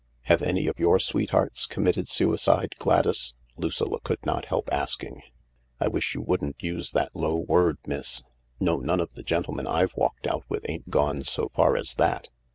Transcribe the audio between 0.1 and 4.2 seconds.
"Have any of your sweethearts committed suicide, Gladys?" Lucilla could